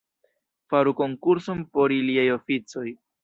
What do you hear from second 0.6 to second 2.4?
Faru konkurson por iliaj